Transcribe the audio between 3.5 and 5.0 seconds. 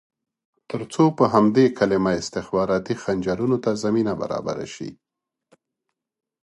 ته زمینه برابره شي.